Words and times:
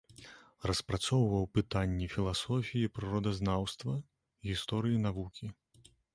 Распрацоўваў 0.69 1.45
пытанні 1.57 2.07
філасофіі 2.15 2.91
прыродазнаўства, 2.97 3.93
гісторыі 4.51 4.97
навукі. 5.07 5.45